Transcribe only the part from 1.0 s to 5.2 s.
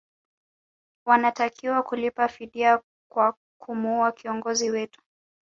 wanatakiwa kulipa fidia kwa kumua kiongozi wetu